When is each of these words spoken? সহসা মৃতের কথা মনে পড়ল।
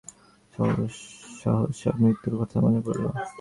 সহসা 1.39 1.89
মৃতের 1.99 2.33
কথা 2.39 2.57
মনে 2.63 2.79
পড়ল। 2.85 3.03